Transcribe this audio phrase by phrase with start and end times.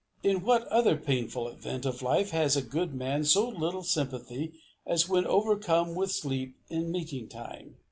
[0.23, 4.53] In what other painful event of life has a good man so little sympathy
[4.87, 7.75] as when overcome with sleep in meeting time?